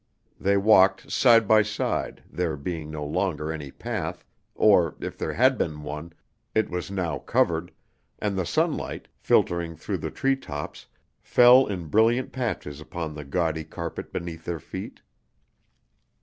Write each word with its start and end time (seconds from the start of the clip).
They 0.39 0.57
walked 0.57 1.11
side 1.11 1.47
by 1.47 1.61
side, 1.61 2.23
there 2.27 2.57
being 2.57 2.89
no 2.89 3.05
longer 3.05 3.51
any 3.53 3.69
path, 3.69 4.25
or, 4.55 4.95
if 4.99 5.15
there 5.15 5.33
had 5.33 5.59
been 5.59 5.83
one, 5.83 6.13
it 6.55 6.71
was 6.71 6.89
now 6.89 7.19
covered, 7.19 7.71
and 8.17 8.35
the 8.35 8.43
sunlight, 8.47 9.09
filtering 9.19 9.75
through 9.75 9.99
the 9.99 10.09
tree 10.09 10.35
tops, 10.37 10.87
fell 11.21 11.67
in 11.67 11.85
brilliant 11.85 12.31
patches 12.31 12.81
upon 12.81 13.13
the 13.13 13.23
gaudy 13.23 13.63
carpet 13.63 14.11
beneath 14.11 14.43
their 14.43 14.59
feet. 14.59 15.01